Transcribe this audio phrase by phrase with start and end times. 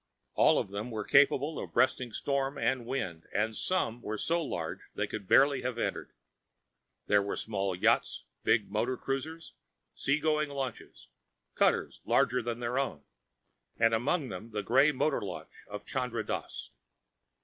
[0.33, 4.79] All of them were capable of breasting storm and wind, and some were so large
[4.95, 6.11] they could barely have entered.
[7.05, 9.53] There were small yachts, big motor cruisers,
[9.93, 11.07] sea going launches,
[11.53, 13.03] cutters larger than their own,
[13.77, 16.71] and among them the gray motor launch of Chandra Dass.